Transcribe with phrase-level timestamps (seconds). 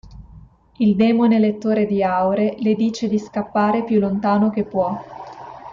[0.77, 4.99] Il demone lettore di aure le dice di scappare più lontano che può.